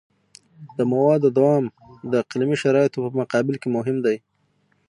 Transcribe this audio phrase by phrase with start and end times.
[0.77, 1.63] د موادو دوام
[2.11, 4.17] د اقلیمي شرایطو په مقابل کې مهم دی